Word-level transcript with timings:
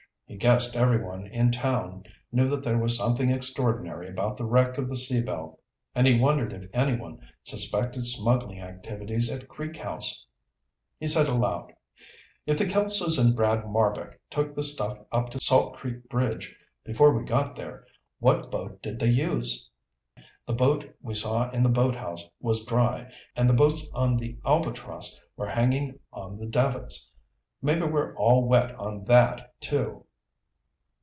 He 0.27 0.37
guessed 0.37 0.77
everyone 0.77 1.27
in 1.27 1.51
town 1.51 2.03
knew 2.31 2.55
there 2.55 2.77
was 2.77 2.95
something 2.97 3.29
extraordinary 3.29 4.07
about 4.07 4.37
the 4.37 4.45
wreck 4.45 4.77
of 4.77 4.89
the 4.89 4.95
Sea 4.95 5.21
Belle 5.21 5.59
and 5.93 6.07
he 6.07 6.17
wondered 6.17 6.53
if 6.53 6.69
anyone 6.73 7.19
suspected 7.43 8.07
smuggling 8.07 8.61
activities 8.61 9.29
at 9.29 9.49
Creek 9.49 9.75
House. 9.75 10.25
He 10.97 11.05
said 11.07 11.25
aloud, 11.27 11.73
"If 12.45 12.57
the 12.57 12.63
Kelsos 12.65 13.17
and 13.19 13.35
Brad 13.35 13.65
Marbek 13.65 14.21
took 14.29 14.55
the 14.55 14.63
stuff 14.63 14.99
up 15.11 15.31
to 15.31 15.39
Salt 15.41 15.73
Creek 15.75 16.07
Bridge 16.07 16.55
before 16.85 17.11
we 17.13 17.25
got 17.25 17.57
there, 17.57 17.85
what 18.19 18.49
boat 18.49 18.81
did 18.81 18.99
they 18.99 19.09
use? 19.09 19.69
The 20.47 20.53
boat 20.53 20.85
we 21.01 21.13
saw 21.13 21.51
in 21.51 21.61
the 21.61 21.67
boathouse 21.67 22.29
was 22.39 22.63
dry, 22.63 23.11
and 23.35 23.49
the 23.49 23.53
boats 23.53 23.91
on 23.93 24.15
the 24.15 24.37
Albatross 24.45 25.19
were 25.35 25.49
hanging 25.49 25.99
on 26.13 26.37
the 26.39 26.47
davits. 26.47 27.11
Maybe 27.61 27.85
we're 27.85 28.15
all 28.15 28.45
wet 28.47 28.73
on 28.75 29.03
that, 29.03 29.59
too." 29.59 30.05